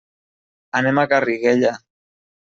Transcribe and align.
Anem 0.79 1.01
a 1.01 1.03
Garriguella. 1.11 1.75